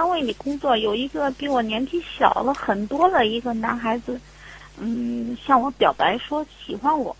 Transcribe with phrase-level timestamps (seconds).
[0.00, 4.18] 单位里工作，有一个比我年纪小了很多的一个男孩子，
[4.78, 7.14] 嗯，向我表白说喜欢我，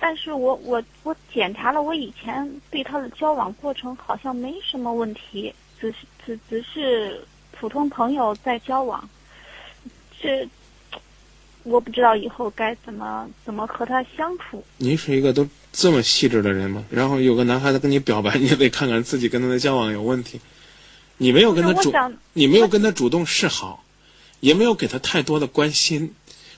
[0.00, 9.08] 但是我我我检查了我以前对他的交往过程，好像没什么问题，只是只只是普通朋友在交往，
[10.20, 10.44] 这
[11.62, 14.64] 我不知道以后该怎么怎么和他相处。
[14.78, 16.84] 您是一个都这么细致的人吗？
[16.90, 20.40] 然后有个男孩子跟你表白，你也得看看自己跟他的交往有问题。
[21.16, 21.92] 你没有跟他主
[22.32, 23.84] 你没有跟他主动示好，
[24.40, 26.14] 也没有给他太多的关心，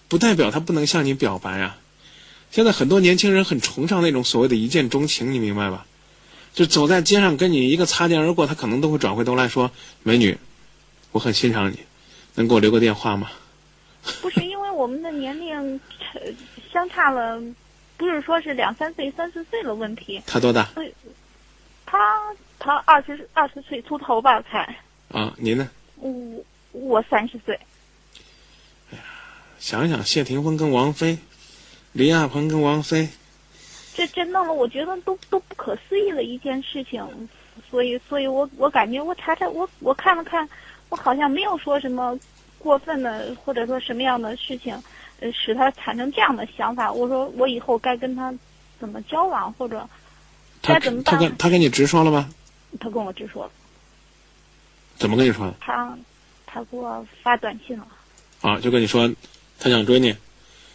[0.08, 1.78] 不代表他不能向你表白啊。
[2.50, 5.86] 现在很多年轻人很崇尚那种所谓的一见钟情，你明白吧？
[6.54, 9.70] 就走在街上跟你一个擦肩而过，他可能都会转回头来说
[10.02, 10.38] ：“美女，
[11.12, 11.80] 我很欣赏你，
[12.36, 13.30] 能给我留个电话吗
[14.22, 15.78] 不是因为我们的年龄
[16.14, 16.22] 呃
[16.72, 17.42] 相差了，
[17.98, 20.22] 不是说是两三岁、三四岁的问题。
[20.26, 20.66] ”他多大
[21.84, 21.98] 他
[22.58, 24.76] 他二十二十岁出头吧，才
[25.10, 25.32] 啊？
[25.36, 25.68] 您呢？
[25.96, 26.12] 我
[26.72, 27.58] 我三十岁。
[29.58, 31.18] 想一想，谢霆锋跟王菲，
[31.92, 33.08] 李亚鹏跟王菲，
[33.94, 37.02] 这这弄得我觉得都都不可思议的一件事情，
[37.70, 40.46] 所以所以我我感觉我查查我我看了看，
[40.90, 42.16] 我好像没有说什么
[42.58, 44.80] 过分的或者说什么样的事情，
[45.20, 46.92] 呃，使他产生这样的想法。
[46.92, 48.32] 我说我以后该跟他
[48.78, 49.88] 怎么交往，或者
[50.60, 51.14] 他该怎么办？
[51.14, 52.28] 他跟他跟你直说了吗？
[52.78, 53.50] 他跟我直说了，
[54.98, 55.54] 怎么跟你说的？
[55.60, 55.96] 他
[56.46, 57.86] 他给我发短信了，
[58.40, 59.12] 啊，就跟你说，
[59.58, 60.14] 他想追你，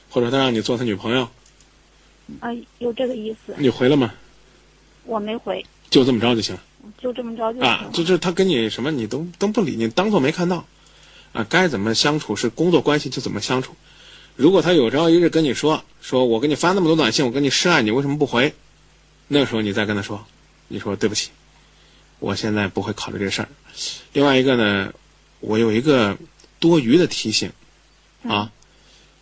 [0.09, 1.27] 或者他让你做他女朋友，
[2.39, 4.13] 啊、有这个意思，你回了吗？
[5.05, 6.57] 我没回，就这么着就行
[6.97, 10.65] 就这么着就行啊。，就是他跟你什么你都都不理，你当做没看到，
[11.33, 13.75] 啊，该怎么相处是工作关系就怎么相处。
[14.35, 18.53] 如果他有朝一日跟你说，说我给你发那么多短信，我跟你示爱，你为什么不回？
[19.27, 20.25] 那个时候你再跟他说，
[20.67, 21.31] 你说对不起，
[22.21, 23.49] 我现在不会考虑这事儿。
[24.13, 24.93] 另外一个呢，
[25.39, 26.17] 我有一个
[26.59, 27.51] 多余的提醒，
[28.23, 28.51] 啊，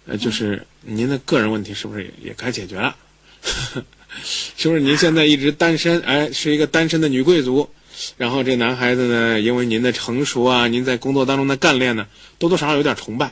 [0.06, 2.96] 呃，就是您的个人问题是不是也也该解决了？
[4.22, 6.02] 是不是您现在一直单身？
[6.02, 7.70] 哎，是一个单身的女贵族。
[8.18, 12.08] 然后这男孩子呢，因为您的成熟啊，您在工作当中的干练呢，
[12.38, 13.32] 多多少少有点崇拜。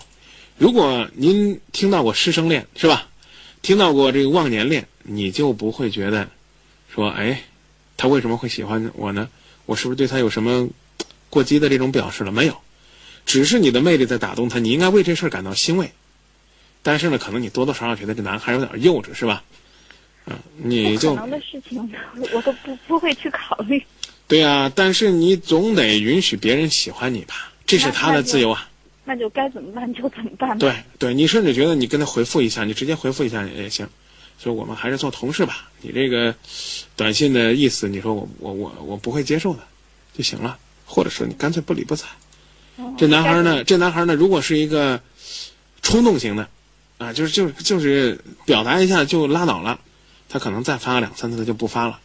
[0.57, 3.09] 如果您听到过师生恋，是吧？
[3.61, 6.29] 听到过这个忘年恋，你就不会觉得
[6.93, 7.43] 说，哎，
[7.97, 9.27] 他为什么会喜欢我呢？
[9.65, 10.69] 我是不是对他有什么
[11.29, 12.31] 过激的这种表示了？
[12.31, 12.55] 没有，
[13.25, 15.91] 只是你的魅力在打动他，你应该为这事儿感到欣慰。
[16.83, 19.43] 但是呢，可能你多多少少觉得这男孩有点幼稚，是吧？
[20.27, 21.91] 嗯、你就不可能的事情，
[22.33, 23.83] 我都不不会去考虑。
[24.27, 28.69] 对呀、但是你总得允许别人喜欢你吧，这是他的自由啊。
[29.05, 30.57] 那就该怎么办就怎么办。
[30.57, 33.87] 对对，你甚至觉得你跟他回复一下，你直接回复一下也行。
[34.37, 36.33] 说我们还是做同事吧，你这个
[36.95, 39.59] 短信的意思，你说我我我我不会接受的，
[40.15, 40.57] 就行了。
[40.89, 42.07] 或者说你干脆不理不睬。
[42.77, 45.01] 哦这男孩呢，这男孩呢，如果是一个
[45.81, 46.47] 冲动型的，
[46.97, 49.81] 啊，就是就是就是表达一下就拉倒了，
[50.29, 51.99] 他可能再发两三次他就不发了。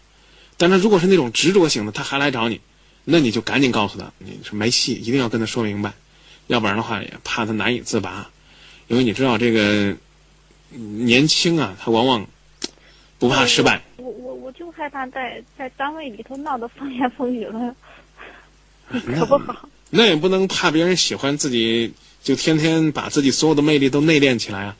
[0.56, 2.60] 但他如果是那种执着型的，他还来找你，
[3.04, 5.92] 那你就赶紧告诉他，你是没戏，一定要跟他说明白，
[6.48, 8.28] 要不然的话也怕他难以自拔，
[8.88, 9.60] 因为你知道这个
[9.91, 9.98] 嗯
[10.77, 12.27] 年轻啊，他往往
[13.19, 13.83] 不怕失败。
[13.97, 17.75] 我我我就害怕在在单位里头闹得风言风语了，
[18.88, 19.69] 可不好。
[19.91, 24.77] 那也不能怕别人喜欢自己，就天天把自己所有的魅力都内敛起来啊！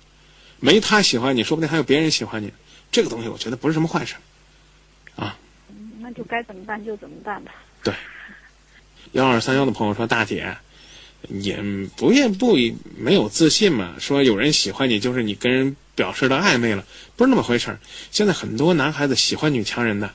[0.59, 2.53] 没他喜欢你，说不定还有别人喜欢你。
[2.91, 4.15] 这个东西我觉得不是什么坏事。
[5.17, 5.37] 啊
[6.01, 7.53] 那就该怎么办就怎么办吧。
[7.83, 7.95] 对
[9.13, 10.57] 幺二三幺的朋友说：“大姐，
[11.29, 11.59] 也
[11.97, 12.57] 不愿不
[12.97, 16.85] 没有自信嘛，说有人喜欢你就是你跟人表示的暧昧了，
[17.17, 17.79] 不是那么回事儿。
[18.11, 20.13] 现在很多男孩子喜欢女强人的，